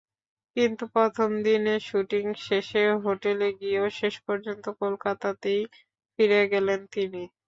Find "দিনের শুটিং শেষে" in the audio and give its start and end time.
1.45-2.83